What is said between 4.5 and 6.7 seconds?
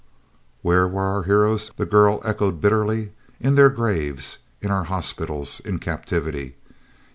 in our hospitals in captivity!